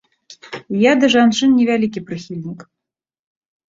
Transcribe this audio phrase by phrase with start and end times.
[0.89, 2.71] Я да жанчын невялікі прыхільнік.